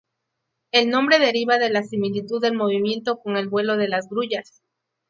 El 0.71 0.89
nombre 0.89 1.19
deriva 1.19 1.59
de 1.59 1.69
la 1.69 1.83
similitud 1.83 2.41
del 2.41 2.55
movimiento 2.55 3.19
con 3.19 3.37
el 3.37 3.49
vuelo 3.49 3.77
de 3.77 3.87
las 3.87 4.09
grullas. 4.09 4.63